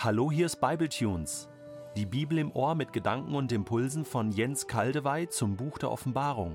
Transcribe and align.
Hallo, 0.00 0.30
hier 0.30 0.46
ist 0.46 0.60
Bibletunes. 0.60 1.48
Die 1.96 2.06
Bibel 2.06 2.38
im 2.38 2.52
Ohr 2.52 2.76
mit 2.76 2.92
Gedanken 2.92 3.34
und 3.34 3.50
Impulsen 3.50 4.04
von 4.04 4.30
Jens 4.30 4.68
Kaldewey 4.68 5.28
zum 5.28 5.56
Buch 5.56 5.76
der 5.76 5.90
Offenbarung. 5.90 6.54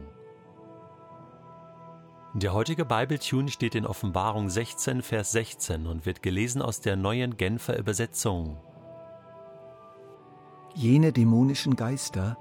Der 2.36 2.54
heutige 2.54 2.86
Bibletune 2.86 3.50
steht 3.50 3.76
in 3.76 3.86
Offenbarung 3.86 4.50
16, 4.50 5.02
Vers 5.02 5.34
16 5.34 5.88
und 5.88 6.06
wird 6.06 6.24
gelesen 6.24 6.62
aus 6.62 6.80
der 6.80 6.96
neuen 6.96 7.36
Genfer 7.36 7.78
Übersetzung. 7.78 8.62
Jene 10.74 11.12
dämonischen 11.12 11.76
Geister 11.76 12.38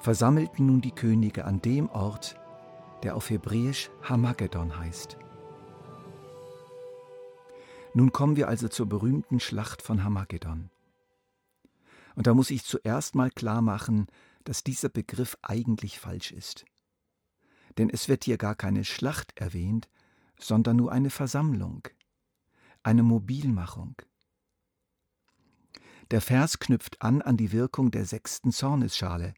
versammelten 0.00 0.66
nun 0.66 0.80
die 0.80 0.92
Könige 0.92 1.44
an 1.44 1.60
dem 1.60 1.90
Ort, 1.90 2.36
der 3.02 3.16
auf 3.16 3.30
Hebräisch 3.30 3.90
Hamagedon 4.04 4.78
heißt. 4.78 5.18
Nun 7.96 8.12
kommen 8.12 8.36
wir 8.36 8.48
also 8.48 8.68
zur 8.68 8.84
berühmten 8.84 9.40
Schlacht 9.40 9.80
von 9.80 10.04
Hamagedon. 10.04 10.68
Und 12.14 12.26
da 12.26 12.34
muss 12.34 12.50
ich 12.50 12.62
zuerst 12.62 13.14
mal 13.14 13.30
klar 13.30 13.62
machen, 13.62 14.08
dass 14.44 14.62
dieser 14.62 14.90
Begriff 14.90 15.38
eigentlich 15.40 15.98
falsch 15.98 16.30
ist. 16.30 16.66
Denn 17.78 17.88
es 17.88 18.06
wird 18.10 18.24
hier 18.24 18.36
gar 18.36 18.54
keine 18.54 18.84
Schlacht 18.84 19.32
erwähnt, 19.38 19.88
sondern 20.38 20.76
nur 20.76 20.92
eine 20.92 21.08
Versammlung, 21.08 21.88
eine 22.82 23.02
Mobilmachung. 23.02 23.94
Der 26.10 26.20
Vers 26.20 26.58
knüpft 26.58 27.00
an 27.00 27.22
an 27.22 27.38
die 27.38 27.50
Wirkung 27.50 27.90
der 27.92 28.04
sechsten 28.04 28.52
Zornesschale, 28.52 29.32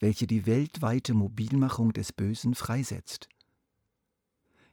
welche 0.00 0.26
die 0.26 0.44
weltweite 0.44 1.14
Mobilmachung 1.14 1.92
des 1.92 2.12
Bösen 2.12 2.56
freisetzt. 2.56 3.28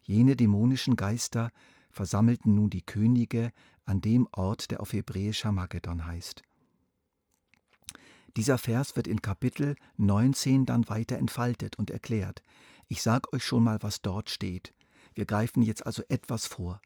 Jene 0.01 0.35
dämonischen 0.35 0.95
Geister 0.95 1.51
versammelten 1.89 2.55
nun 2.55 2.69
die 2.69 2.81
Könige 2.81 3.51
an 3.85 4.01
dem 4.01 4.27
Ort, 4.31 4.71
der 4.71 4.81
auf 4.81 4.93
Hebräisch 4.93 5.43
Hamagedon 5.45 6.05
heißt. 6.05 6.43
Dieser 8.37 8.57
Vers 8.57 8.95
wird 8.95 9.07
in 9.07 9.21
Kapitel 9.21 9.75
19 9.97 10.65
dann 10.65 10.87
weiter 10.87 11.17
entfaltet 11.17 11.77
und 11.77 11.89
erklärt. 11.89 12.43
Ich 12.87 13.01
sag 13.01 13.33
euch 13.33 13.43
schon 13.43 13.63
mal, 13.63 13.79
was 13.81 14.01
dort 14.01 14.29
steht. 14.29 14.73
Wir 15.13 15.25
greifen 15.25 15.63
jetzt 15.63 15.85
also 15.85 16.03
etwas 16.09 16.45
vor. 16.45 16.81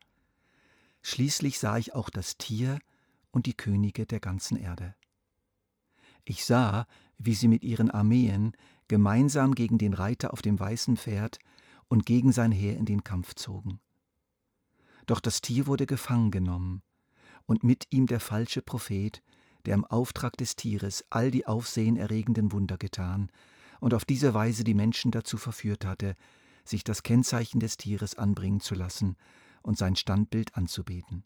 Schließlich 1.01 1.59
sah 1.59 1.77
ich 1.77 1.93
auch 1.93 2.09
das 2.09 2.37
Tier 2.37 2.79
und 3.31 3.45
die 3.45 3.55
Könige 3.55 4.05
der 4.05 4.19
ganzen 4.19 4.57
Erde. 4.57 4.95
Ich 6.23 6.45
sah, 6.45 6.87
wie 7.17 7.35
sie 7.35 7.49
mit 7.49 7.63
ihren 7.63 7.91
Armeen 7.91 8.53
gemeinsam 8.87 9.53
gegen 9.55 9.77
den 9.77 9.93
Reiter 9.93 10.31
auf 10.31 10.41
dem 10.41 10.59
weißen 10.59 10.97
Pferd 10.97 11.39
und 11.89 12.05
gegen 12.05 12.31
sein 12.31 12.51
Heer 12.51 12.77
in 12.77 12.85
den 12.85 13.03
Kampf 13.03 13.35
zogen. 13.35 13.79
Doch 15.05 15.19
das 15.19 15.41
Tier 15.41 15.67
wurde 15.67 15.85
gefangen 15.85 16.31
genommen, 16.31 16.81
und 17.45 17.63
mit 17.63 17.87
ihm 17.89 18.07
der 18.07 18.19
falsche 18.19 18.61
Prophet, 18.61 19.21
der 19.65 19.75
im 19.75 19.85
Auftrag 19.85 20.37
des 20.37 20.55
Tieres 20.55 21.05
all 21.09 21.31
die 21.31 21.45
aufsehenerregenden 21.45 22.51
Wunder 22.51 22.77
getan 22.77 23.31
und 23.79 23.93
auf 23.93 24.05
diese 24.05 24.33
Weise 24.33 24.63
die 24.63 24.73
Menschen 24.73 25.11
dazu 25.11 25.37
verführt 25.37 25.85
hatte, 25.85 26.15
sich 26.65 26.83
das 26.83 27.03
Kennzeichen 27.03 27.59
des 27.59 27.77
Tieres 27.77 28.17
anbringen 28.17 28.61
zu 28.61 28.75
lassen 28.75 29.17
und 29.61 29.77
sein 29.77 29.95
Standbild 29.95 30.55
anzubeten. 30.55 31.23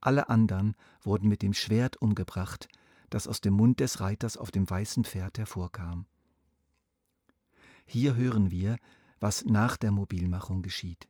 Alle 0.00 0.28
anderen 0.28 0.74
wurden 1.02 1.28
mit 1.28 1.42
dem 1.42 1.54
Schwert 1.54 1.96
umgebracht, 2.00 2.68
das 3.10 3.28
aus 3.28 3.40
dem 3.40 3.54
Mund 3.54 3.80
des 3.80 4.00
Reiters 4.00 4.36
auf 4.36 4.50
dem 4.50 4.68
weißen 4.68 5.04
Pferd 5.04 5.38
hervorkam. 5.38 6.06
Hier 7.84 8.16
hören 8.16 8.50
wir, 8.50 8.78
was 9.20 9.44
nach 9.44 9.76
der 9.76 9.92
Mobilmachung 9.92 10.62
geschieht. 10.62 11.08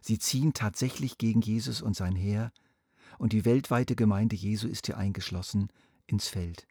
Sie 0.00 0.18
ziehen 0.18 0.54
tatsächlich 0.54 1.18
gegen 1.18 1.40
Jesus 1.40 1.82
und 1.82 1.94
sein 1.94 2.16
Heer, 2.16 2.52
und 3.18 3.32
die 3.32 3.44
weltweite 3.44 3.96
Gemeinde 3.96 4.36
Jesu 4.36 4.66
ist 4.66 4.86
hier 4.86 4.96
eingeschlossen, 4.96 5.68
ins 6.06 6.28
Feld. 6.28 6.66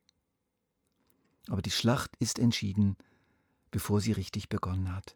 Aber 1.47 1.61
die 1.61 1.71
Schlacht 1.71 2.15
ist 2.19 2.39
entschieden, 2.39 2.97
bevor 3.71 4.01
sie 4.01 4.11
richtig 4.11 4.49
begonnen 4.49 4.95
hat. 4.95 5.15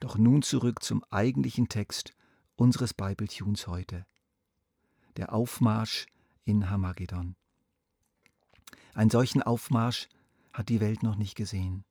Doch 0.00 0.16
nun 0.16 0.42
zurück 0.42 0.82
zum 0.82 1.04
eigentlichen 1.10 1.68
Text 1.68 2.14
unseres 2.56 2.94
Bibletunes 2.94 3.66
heute. 3.66 4.06
Der 5.16 5.32
Aufmarsch 5.32 6.06
in 6.44 6.70
Hamagedon. 6.70 7.36
Einen 8.94 9.10
solchen 9.10 9.42
Aufmarsch 9.42 10.08
hat 10.52 10.68
die 10.68 10.80
Welt 10.80 11.02
noch 11.02 11.16
nicht 11.16 11.34
gesehen. 11.34 11.84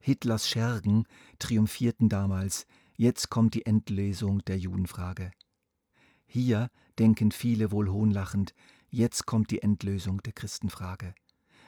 Hitlers 0.00 0.48
Schergen 0.48 1.06
triumphierten 1.38 2.08
damals 2.08 2.66
Jetzt 3.00 3.30
kommt 3.30 3.54
die 3.54 3.64
Endlösung 3.64 4.44
der 4.46 4.58
Judenfrage. 4.58 5.30
Hier 6.26 6.68
denken 6.98 7.30
viele 7.30 7.70
wohl 7.70 7.88
hohnlachend, 7.88 8.54
jetzt 8.90 9.24
kommt 9.24 9.52
die 9.52 9.62
Endlösung 9.62 10.20
der 10.24 10.32
Christenfrage. 10.32 11.14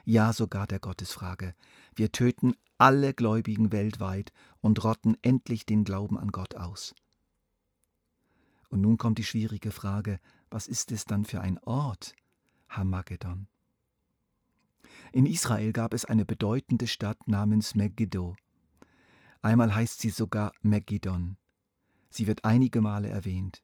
Ja, 0.05 0.33
sogar 0.33 0.67
der 0.67 0.81
Gottesfrage. 0.81 1.55
Wir 1.95 2.11
töten 2.11 2.55
alle 2.79 3.15
Gläubigen 3.15 3.71
weltweit 3.71 4.33
und 4.61 4.83
rotten 4.83 5.17
endlich 5.23 5.65
den 5.65 5.85
Glauben 5.85 6.19
an 6.19 6.33
Gott 6.33 6.57
aus. 6.57 6.97
Und 8.69 8.81
nun 8.81 8.97
kommt 8.97 9.19
die 9.19 9.25
schwierige 9.25 9.71
Frage, 9.71 10.19
was 10.51 10.67
ist 10.67 10.91
es 10.91 11.05
dann 11.05 11.25
für 11.25 11.41
ein 11.41 11.61
Ort, 11.61 12.17
Hamagedon? 12.69 13.47
In 15.13 15.27
Israel 15.27 15.73
gab 15.73 15.95
es 15.95 16.05
eine 16.05 16.25
bedeutende 16.25 16.89
Stadt 16.89 17.29
namens 17.29 17.77
Megiddo. 17.77 18.35
Einmal 19.43 19.75
heißt 19.75 20.01
sie 20.01 20.11
sogar 20.11 20.53
Megiddon. 20.63 21.37
Sie 22.11 22.27
wird 22.27 22.45
einige 22.45 22.81
Male 22.81 23.09
erwähnt. 23.09 23.63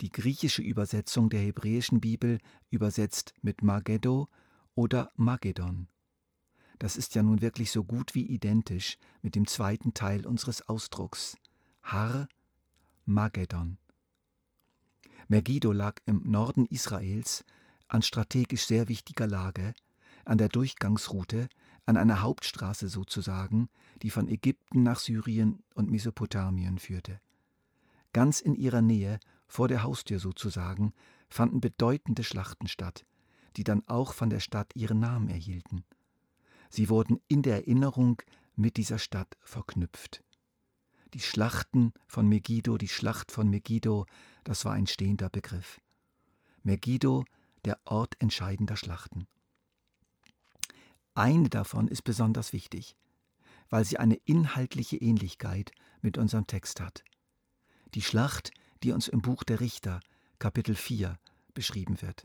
Die 0.00 0.10
griechische 0.10 0.62
Übersetzung 0.62 1.28
der 1.28 1.40
hebräischen 1.40 2.00
Bibel 2.00 2.38
übersetzt 2.70 3.34
mit 3.42 3.62
Mageddo 3.62 4.28
oder 4.74 5.12
Magedon. 5.16 5.88
Das 6.78 6.96
ist 6.96 7.14
ja 7.14 7.22
nun 7.22 7.42
wirklich 7.42 7.70
so 7.70 7.84
gut 7.84 8.14
wie 8.14 8.26
identisch 8.26 8.98
mit 9.20 9.34
dem 9.36 9.46
zweiten 9.46 9.94
Teil 9.94 10.26
unseres 10.26 10.68
Ausdrucks. 10.68 11.36
Har 11.82 12.28
Magedon. 13.04 13.78
Megiddo 15.28 15.72
lag 15.72 16.00
im 16.06 16.22
Norden 16.24 16.66
Israels 16.66 17.44
an 17.88 18.02
strategisch 18.02 18.66
sehr 18.66 18.88
wichtiger 18.88 19.26
Lage, 19.26 19.74
an 20.24 20.38
der 20.38 20.48
Durchgangsroute 20.48 21.48
an 21.86 21.96
einer 21.96 22.22
Hauptstraße 22.22 22.88
sozusagen, 22.88 23.68
die 24.02 24.10
von 24.10 24.28
Ägypten 24.28 24.82
nach 24.82 24.98
Syrien 24.98 25.62
und 25.74 25.90
Mesopotamien 25.90 26.78
führte. 26.78 27.20
Ganz 28.12 28.40
in 28.40 28.54
ihrer 28.54 28.82
Nähe, 28.82 29.18
vor 29.46 29.68
der 29.68 29.82
Haustür 29.82 30.18
sozusagen, 30.18 30.92
fanden 31.28 31.60
bedeutende 31.60 32.24
Schlachten 32.24 32.68
statt, 32.68 33.04
die 33.56 33.64
dann 33.64 33.82
auch 33.86 34.12
von 34.12 34.30
der 34.30 34.40
Stadt 34.40 34.72
ihren 34.74 35.00
Namen 35.00 35.28
erhielten. 35.28 35.84
Sie 36.70 36.88
wurden 36.88 37.20
in 37.28 37.42
der 37.42 37.56
Erinnerung 37.56 38.22
mit 38.56 38.76
dieser 38.76 38.98
Stadt 38.98 39.36
verknüpft. 39.40 40.22
Die 41.14 41.20
Schlachten 41.20 41.92
von 42.06 42.28
Megiddo, 42.28 42.78
die 42.78 42.88
Schlacht 42.88 43.32
von 43.32 43.50
Megiddo, 43.50 44.06
das 44.44 44.64
war 44.64 44.72
ein 44.72 44.86
stehender 44.86 45.28
Begriff. 45.28 45.80
Megiddo, 46.62 47.24
der 47.64 47.78
Ort 47.84 48.14
entscheidender 48.20 48.76
Schlachten. 48.76 49.26
Eine 51.14 51.50
davon 51.50 51.88
ist 51.88 52.02
besonders 52.02 52.52
wichtig, 52.52 52.96
weil 53.68 53.84
sie 53.84 53.98
eine 53.98 54.14
inhaltliche 54.24 54.96
Ähnlichkeit 54.96 55.72
mit 56.00 56.16
unserem 56.16 56.46
Text 56.46 56.80
hat. 56.80 57.04
Die 57.94 58.02
Schlacht, 58.02 58.50
die 58.82 58.92
uns 58.92 59.08
im 59.08 59.20
Buch 59.20 59.44
der 59.44 59.60
Richter, 59.60 60.00
Kapitel 60.38 60.74
4, 60.74 61.18
beschrieben 61.52 62.00
wird. 62.00 62.24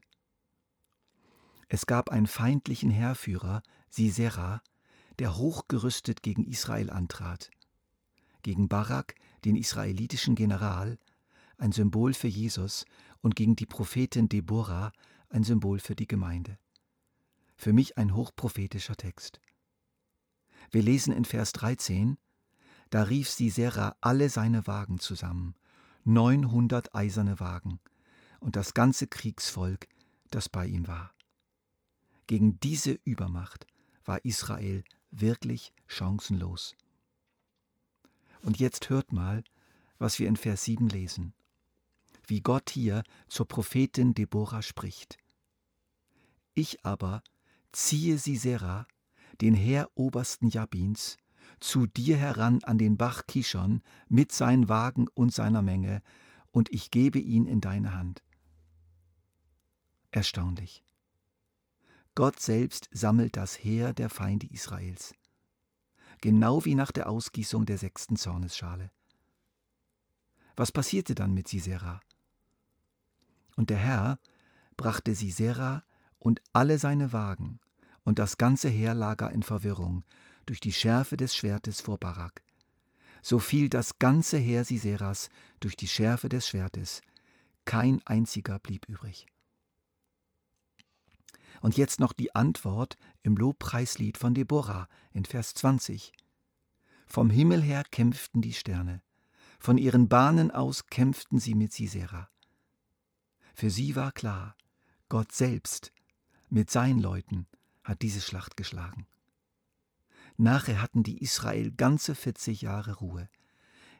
Es 1.67 1.85
gab 1.85 2.09
einen 2.09 2.27
feindlichen 2.27 2.89
Heerführer, 2.89 3.61
Sisera, 3.89 4.61
der 5.19 5.35
hochgerüstet 5.35 6.23
gegen 6.23 6.45
Israel 6.45 6.89
antrat. 6.89 7.51
Gegen 8.41 8.69
Barak, 8.69 9.15
den 9.43 9.57
israelitischen 9.57 10.35
General, 10.35 10.97
ein 11.57 11.73
Symbol 11.73 12.13
für 12.13 12.27
Jesus, 12.27 12.85
und 13.19 13.35
gegen 13.35 13.57
die 13.57 13.65
Prophetin 13.65 14.29
Deborah, 14.29 14.93
ein 15.29 15.43
Symbol 15.43 15.79
für 15.79 15.95
die 15.95 16.07
Gemeinde. 16.07 16.57
Für 17.57 17.73
mich 17.73 17.97
ein 17.97 18.15
hochprophetischer 18.15 18.95
Text. 18.95 19.41
Wir 20.69 20.83
lesen 20.83 21.11
in 21.11 21.25
Vers 21.25 21.51
13, 21.53 22.17
da 22.91 23.03
rief 23.03 23.29
Sisera 23.29 23.95
alle 23.99 24.29
seine 24.29 24.67
Wagen 24.67 24.99
zusammen, 24.99 25.55
900 26.05 26.93
eiserne 26.95 27.39
Wagen 27.39 27.79
und 28.39 28.55
das 28.55 28.73
ganze 28.73 29.07
Kriegsvolk, 29.07 29.87
das 30.29 30.49
bei 30.49 30.67
ihm 30.67 30.87
war. 30.87 31.13
Gegen 32.27 32.59
diese 32.59 32.91
Übermacht 33.03 33.65
war 34.05 34.23
Israel 34.23 34.83
wirklich 35.11 35.73
chancenlos. 35.87 36.75
Und 38.41 38.59
jetzt 38.59 38.89
hört 38.89 39.11
mal, 39.11 39.43
was 39.97 40.19
wir 40.19 40.27
in 40.27 40.37
Vers 40.37 40.63
7 40.63 40.89
lesen. 40.89 41.33
Wie 42.27 42.41
Gott 42.41 42.69
hier 42.69 43.03
zur 43.27 43.47
Prophetin 43.47 44.13
Deborah 44.13 44.61
spricht. 44.61 45.17
Ich 46.53 46.85
aber 46.85 47.23
ziehe 47.71 48.17
Sisera, 48.17 48.87
den 49.41 49.53
Heerobersten 49.53 50.49
Jabins, 50.49 51.17
zu 51.59 51.87
dir 51.87 52.17
heran 52.17 52.63
an 52.63 52.77
den 52.77 52.97
Bach 52.97 53.25
Kishon 53.27 53.81
mit 54.07 54.31
seinen 54.31 54.69
Wagen 54.69 55.07
und 55.13 55.33
seiner 55.33 55.61
Menge, 55.61 56.01
und 56.51 56.71
ich 56.71 56.91
gebe 56.91 57.19
ihn 57.19 57.45
in 57.45 57.61
deine 57.61 57.93
Hand. 57.93 58.23
Erstaunlich. 60.11 60.83
Gott 62.15 62.39
selbst 62.39 62.89
sammelt 62.91 63.37
das 63.37 63.63
Heer 63.63 63.93
der 63.93 64.09
Feinde 64.09 64.47
Israels. 64.47 65.13
Genau 66.21 66.65
wie 66.65 66.73
nach 66.73 66.91
der 66.91 67.09
Ausgießung 67.09 67.67
der 67.67 67.77
sechsten 67.77 68.15
Zornesschale. 68.15 68.89
Was 70.55 70.71
passierte 70.71 71.13
dann 71.13 71.35
mit 71.35 71.47
Sisera? 71.47 72.01
Und 73.55 73.69
der 73.69 73.77
Herr 73.77 74.19
brachte 74.77 75.13
Sisera 75.13 75.83
und 76.27 76.41
alle 76.51 76.77
seine 76.77 77.13
Wagen 77.13 77.61
und 78.03 78.19
das 78.19 78.37
ganze 78.37 78.67
Heerlager 78.67 79.31
in 79.31 79.43
Verwirrung 79.43 80.03
durch 80.45 80.59
die 80.59 80.73
Schärfe 80.73 81.15
des 81.15 81.33
Schwertes 81.33 81.79
vor 81.79 81.97
Barak. 81.97 82.43
So 83.21 83.39
fiel 83.39 83.69
das 83.69 83.97
ganze 83.97 84.37
Heer 84.37 84.65
Siseras 84.65 85.29
durch 85.61 85.77
die 85.77 85.87
Schärfe 85.87 86.27
des 86.27 86.45
Schwertes, 86.45 87.01
kein 87.63 88.05
einziger 88.05 88.59
blieb 88.59 88.89
übrig. 88.89 89.25
Und 91.61 91.77
jetzt 91.77 92.01
noch 92.01 92.11
die 92.11 92.35
Antwort 92.35 92.97
im 93.23 93.37
Lobpreislied 93.37 94.17
von 94.17 94.33
Deborah 94.33 94.89
in 95.13 95.23
Vers 95.23 95.53
20. 95.53 96.11
Vom 97.05 97.29
Himmel 97.29 97.61
her 97.61 97.85
kämpften 97.89 98.41
die 98.41 98.53
Sterne, 98.53 99.01
von 99.59 99.77
ihren 99.77 100.09
Bahnen 100.09 100.51
aus 100.51 100.87
kämpften 100.87 101.39
sie 101.39 101.55
mit 101.55 101.71
Sisera. 101.71 102.29
Für 103.55 103.69
sie 103.69 103.95
war 103.95 104.11
klar, 104.11 104.57
Gott 105.07 105.31
selbst 105.31 105.93
mit 106.49 106.71
seinen 106.71 106.99
Leuten 106.99 107.47
hat 107.83 108.01
diese 108.01 108.21
Schlacht 108.21 108.57
geschlagen. 108.57 109.07
Nachher 110.37 110.81
hatten 110.81 111.03
die 111.03 111.17
Israel 111.21 111.71
ganze 111.71 112.13
40 112.13 112.61
Jahre 112.61 112.95
Ruhe. 112.95 113.29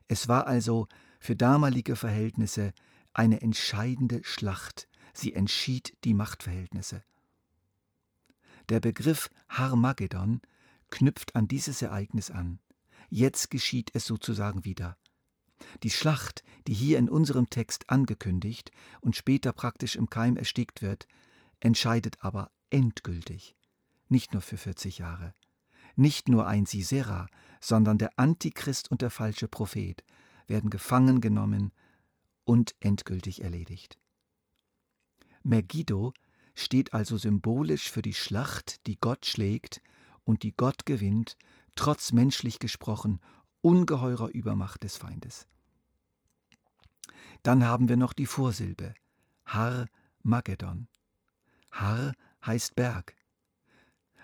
Es 0.08 0.28
war 0.28 0.48
also 0.48 0.88
für 1.20 1.36
damalige 1.36 1.96
Verhältnisse 1.96 2.74
eine 3.14 3.42
entscheidende 3.42 4.22
Schlacht. 4.24 4.88
Sie 5.14 5.34
entschied 5.34 5.98
die 6.04 6.14
Machtverhältnisse. 6.14 7.04
Der 8.70 8.80
Begriff 8.80 9.30
Harmageddon 9.50 10.42
knüpft 10.90 11.36
an 11.36 11.48
dieses 11.48 11.82
Ereignis 11.82 12.30
an. 12.30 12.60
Jetzt 13.10 13.50
geschieht 13.50 13.92
es 13.94 14.06
sozusagen 14.06 14.66
wieder. 14.66 14.98
Die 15.84 15.90
Schlacht, 15.90 16.44
die 16.68 16.74
hier 16.74 17.00
in 17.00 17.10
unserem 17.10 17.50
Text 17.50 17.90
angekündigt 17.90 18.72
und 19.02 19.16
später 19.16 19.54
praktisch 19.54 19.96
im 19.96 20.10
Keim 20.10 20.38
erstickt 20.38 20.82
wird, 20.82 21.08
entscheidet 21.60 22.18
aber 22.24 22.52
endgültig, 22.70 23.56
nicht 24.10 24.34
nur 24.34 24.42
für 24.42 24.58
40 24.58 25.00
Jahre. 25.00 25.34
Nicht 25.96 26.30
nur 26.30 26.46
ein 26.46 26.66
Sisera, 26.66 27.28
sondern 27.60 27.98
der 27.98 28.12
Antichrist 28.18 28.92
und 28.92 29.02
der 29.02 29.10
falsche 29.10 29.48
Prophet 29.48 30.04
werden 30.46 30.70
gefangen 30.70 31.22
genommen 31.22 31.72
und 32.44 32.76
endgültig 32.80 33.44
erledigt. 33.44 33.98
Megiddo 35.44 36.14
steht 36.56 36.94
also 36.94 37.18
symbolisch 37.18 37.92
für 37.92 38.02
die 38.02 38.14
Schlacht, 38.14 38.86
die 38.88 38.98
Gott 39.00 39.26
schlägt 39.26 39.82
und 40.24 40.44
die 40.44 40.56
Gott 40.56 40.86
gewinnt, 40.86 41.38
trotz 41.76 42.12
menschlich 42.12 42.60
gesprochen 42.60 43.20
ungeheurer 43.62 44.30
Übermacht 44.30 44.84
des 44.84 44.98
Feindes. 44.98 45.48
Dann 47.44 47.66
haben 47.66 47.90
wir 47.90 47.98
noch 47.98 48.14
die 48.14 48.26
Vorsilbe 48.26 48.94
Har 49.46 49.88
Magedon. 50.24 50.88
Har 51.80 52.14
heißt 52.44 52.76
Berg. 52.76 53.16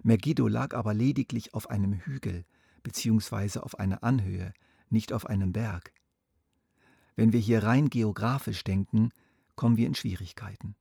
Megiddo 0.01 0.47
lag 0.47 0.73
aber 0.73 0.94
lediglich 0.95 1.53
auf 1.53 1.69
einem 1.69 1.94
Hügel 1.94 2.45
bzw. 2.81 3.59
auf 3.59 3.77
einer 3.77 4.03
Anhöhe, 4.03 4.53
nicht 4.89 5.13
auf 5.13 5.27
einem 5.27 5.53
Berg. 5.53 5.94
Wenn 7.15 7.31
wir 7.31 7.39
hier 7.39 7.63
rein 7.63 7.89
geografisch 7.89 8.63
denken, 8.63 9.11
kommen 9.55 9.77
wir 9.77 9.85
in 9.85 9.94
Schwierigkeiten. 9.94 10.75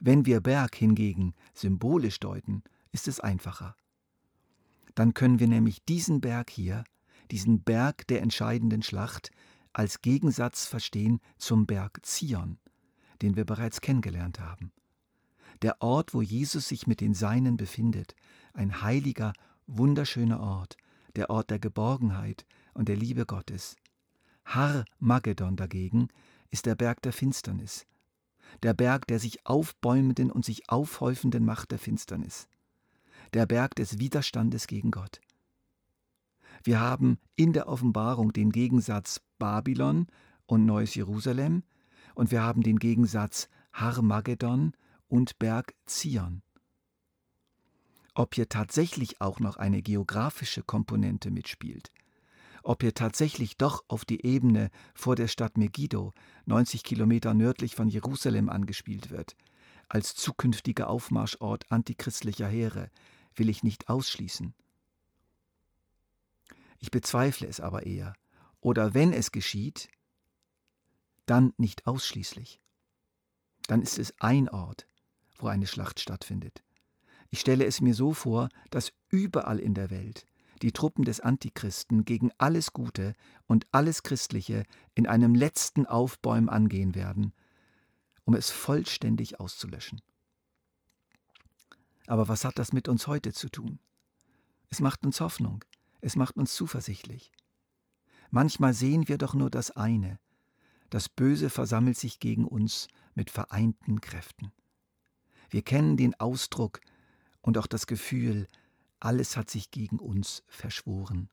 Wenn 0.00 0.26
wir 0.26 0.40
Berg 0.40 0.74
hingegen 0.74 1.32
symbolisch 1.54 2.18
deuten, 2.18 2.64
ist 2.90 3.06
es 3.06 3.20
einfacher. 3.20 3.76
Dann 4.96 5.14
können 5.14 5.38
wir 5.38 5.46
nämlich 5.46 5.84
diesen 5.84 6.20
Berg 6.20 6.50
hier, 6.50 6.82
diesen 7.30 7.62
Berg 7.62 8.08
der 8.08 8.20
entscheidenden 8.20 8.82
Schlacht, 8.82 9.30
als 9.72 10.02
Gegensatz 10.02 10.66
verstehen 10.66 11.20
zum 11.38 11.66
Berg 11.66 12.04
Zion, 12.04 12.58
den 13.22 13.36
wir 13.36 13.44
bereits 13.44 13.80
kennengelernt 13.80 14.40
haben. 14.40 14.72
Der 15.60 15.82
Ort, 15.82 16.14
wo 16.14 16.22
Jesus 16.22 16.68
sich 16.68 16.86
mit 16.86 17.00
den 17.00 17.14
Seinen 17.14 17.56
befindet, 17.56 18.14
ein 18.54 18.82
heiliger, 18.82 19.32
wunderschöner 19.66 20.40
Ort, 20.40 20.76
der 21.16 21.30
Ort 21.30 21.50
der 21.50 21.58
Geborgenheit 21.58 22.46
und 22.74 22.88
der 22.88 22.96
Liebe 22.96 23.26
Gottes. 23.26 23.76
Har 24.44 24.84
Magedon 24.98 25.56
dagegen 25.56 26.08
ist 26.50 26.66
der 26.66 26.74
Berg 26.74 27.02
der 27.02 27.12
Finsternis, 27.12 27.86
der 28.62 28.74
Berg 28.74 29.06
der 29.06 29.18
sich 29.18 29.46
aufbäumenden 29.46 30.30
und 30.30 30.44
sich 30.44 30.68
aufhäufenden 30.68 31.44
Macht 31.44 31.70
der 31.70 31.78
Finsternis, 31.78 32.48
der 33.34 33.46
Berg 33.46 33.74
des 33.76 33.98
Widerstandes 33.98 34.66
gegen 34.66 34.90
Gott. 34.90 35.20
Wir 36.64 36.80
haben 36.80 37.18
in 37.34 37.52
der 37.52 37.68
Offenbarung 37.68 38.32
den 38.32 38.50
Gegensatz 38.52 39.20
Babylon 39.38 40.06
und 40.46 40.66
Neues 40.66 40.94
Jerusalem 40.94 41.62
und 42.14 42.30
wir 42.30 42.42
haben 42.42 42.62
den 42.62 42.78
Gegensatz 42.78 43.48
Harmagedon 43.72 44.72
und 45.12 45.38
Berg 45.38 45.74
Zion. 45.84 46.42
Ob 48.14 48.34
hier 48.34 48.48
tatsächlich 48.48 49.20
auch 49.20 49.40
noch 49.40 49.58
eine 49.58 49.82
geografische 49.82 50.62
Komponente 50.62 51.30
mitspielt, 51.30 51.92
ob 52.62 52.80
hier 52.80 52.94
tatsächlich 52.94 53.58
doch 53.58 53.84
auf 53.88 54.06
die 54.06 54.24
Ebene 54.24 54.70
vor 54.94 55.14
der 55.14 55.28
Stadt 55.28 55.58
Megiddo, 55.58 56.14
90 56.46 56.82
Kilometer 56.82 57.34
nördlich 57.34 57.74
von 57.74 57.88
Jerusalem, 57.88 58.48
angespielt 58.48 59.10
wird, 59.10 59.36
als 59.86 60.14
zukünftiger 60.14 60.88
Aufmarschort 60.88 61.70
antichristlicher 61.70 62.48
Heere, 62.48 62.90
will 63.34 63.50
ich 63.50 63.62
nicht 63.62 63.90
ausschließen. 63.90 64.54
Ich 66.78 66.90
bezweifle 66.90 67.48
es 67.48 67.60
aber 67.60 67.84
eher, 67.84 68.14
oder 68.62 68.94
wenn 68.94 69.12
es 69.12 69.30
geschieht, 69.30 69.90
dann 71.26 71.52
nicht 71.58 71.86
ausschließlich. 71.86 72.62
Dann 73.66 73.82
ist 73.82 73.98
es 73.98 74.18
ein 74.18 74.48
Ort, 74.48 74.86
wo 75.42 75.48
eine 75.48 75.66
Schlacht 75.66 76.00
stattfindet. 76.00 76.62
Ich 77.30 77.40
stelle 77.40 77.64
es 77.64 77.80
mir 77.80 77.94
so 77.94 78.12
vor, 78.12 78.48
dass 78.70 78.92
überall 79.08 79.58
in 79.58 79.74
der 79.74 79.90
Welt 79.90 80.26
die 80.62 80.72
Truppen 80.72 81.04
des 81.04 81.20
Antichristen 81.20 82.04
gegen 82.04 82.30
alles 82.38 82.72
Gute 82.72 83.14
und 83.46 83.66
alles 83.72 84.02
Christliche 84.02 84.64
in 84.94 85.06
einem 85.06 85.34
letzten 85.34 85.86
Aufbäumen 85.86 86.48
angehen 86.48 86.94
werden, 86.94 87.32
um 88.24 88.34
es 88.34 88.50
vollständig 88.50 89.40
auszulöschen. 89.40 90.00
Aber 92.06 92.28
was 92.28 92.44
hat 92.44 92.58
das 92.58 92.72
mit 92.72 92.88
uns 92.88 93.06
heute 93.06 93.32
zu 93.32 93.48
tun? 93.48 93.78
Es 94.68 94.80
macht 94.80 95.04
uns 95.04 95.20
Hoffnung, 95.20 95.64
es 96.00 96.16
macht 96.16 96.36
uns 96.36 96.54
zuversichtlich. 96.54 97.32
Manchmal 98.30 98.72
sehen 98.72 99.08
wir 99.08 99.18
doch 99.18 99.34
nur 99.34 99.50
das 99.50 99.70
eine, 99.72 100.18
das 100.90 101.08
Böse 101.08 101.48
versammelt 101.48 101.96
sich 101.96 102.20
gegen 102.20 102.44
uns 102.46 102.88
mit 103.14 103.30
vereinten 103.30 104.00
Kräften. 104.00 104.52
Wir 105.52 105.60
kennen 105.60 105.98
den 105.98 106.18
Ausdruck 106.18 106.80
und 107.42 107.58
auch 107.58 107.66
das 107.66 107.86
Gefühl, 107.86 108.48
alles 109.00 109.36
hat 109.36 109.50
sich 109.50 109.70
gegen 109.70 109.98
uns 109.98 110.42
verschworen. 110.48 111.28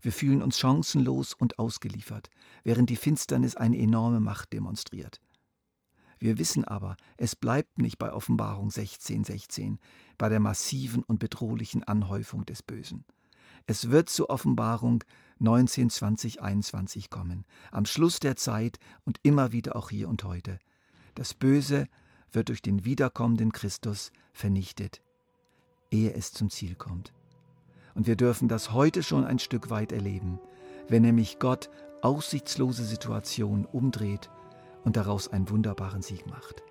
Wir 0.00 0.12
fühlen 0.12 0.40
uns 0.40 0.58
chancenlos 0.58 1.34
und 1.34 1.58
ausgeliefert, 1.58 2.30
während 2.64 2.88
die 2.88 2.96
Finsternis 2.96 3.54
eine 3.54 3.76
enorme 3.76 4.20
Macht 4.20 4.54
demonstriert. 4.54 5.20
Wir 6.18 6.38
wissen 6.38 6.64
aber, 6.64 6.96
es 7.18 7.36
bleibt 7.36 7.76
nicht 7.76 7.98
bei 7.98 8.10
Offenbarung 8.10 8.70
16, 8.70 9.24
16, 9.24 9.78
bei 10.16 10.30
der 10.30 10.40
massiven 10.40 11.02
und 11.02 11.18
bedrohlichen 11.18 11.84
Anhäufung 11.84 12.46
des 12.46 12.62
Bösen. 12.62 13.04
Es 13.66 13.90
wird 13.90 14.08
zur 14.08 14.30
Offenbarung 14.30 15.04
19, 15.38 15.90
20, 15.90 16.40
21 16.40 17.10
kommen, 17.10 17.44
am 17.72 17.84
Schluss 17.84 18.20
der 18.20 18.36
Zeit 18.36 18.78
und 19.04 19.18
immer 19.22 19.52
wieder 19.52 19.76
auch 19.76 19.90
hier 19.90 20.08
und 20.08 20.24
heute. 20.24 20.58
Das 21.14 21.34
Böse 21.34 21.88
wird 22.32 22.48
durch 22.48 22.62
den 22.62 22.84
wiederkommenden 22.84 23.52
Christus 23.52 24.10
vernichtet 24.32 25.00
ehe 25.90 26.12
es 26.12 26.32
zum 26.32 26.50
Ziel 26.50 26.74
kommt. 26.74 27.12
Und 27.94 28.06
wir 28.06 28.16
dürfen 28.16 28.48
das 28.48 28.72
heute 28.72 29.02
schon 29.02 29.24
ein 29.24 29.38
Stück 29.38 29.70
weit 29.70 29.92
erleben, 29.92 30.38
wenn 30.88 31.02
nämlich 31.02 31.38
Gott 31.38 31.70
aussichtslose 32.02 32.84
Situationen 32.84 33.64
umdreht 33.64 34.30
und 34.84 34.96
daraus 34.96 35.28
einen 35.28 35.48
wunderbaren 35.48 36.02
Sieg 36.02 36.26
macht. 36.26 36.62